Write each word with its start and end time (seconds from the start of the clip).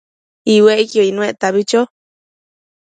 iuecquio 0.53 1.01
icnuectabi 1.09 1.61
cho 1.69 1.81